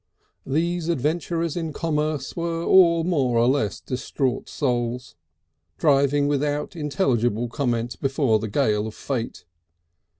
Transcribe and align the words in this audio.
These 0.47 0.89
adventurers 0.89 1.55
in 1.55 1.73
commerce 1.73 2.35
were 2.35 2.63
all 2.63 3.03
more 3.03 3.37
or 3.37 3.47
less 3.47 3.79
distraught 3.79 4.49
souls, 4.49 5.15
driving 5.77 6.27
without 6.27 6.75
intelligible 6.75 7.47
comment 7.47 7.99
before 8.01 8.39
the 8.39 8.47
gale 8.47 8.87
of 8.87 8.95
fate. 8.95 9.45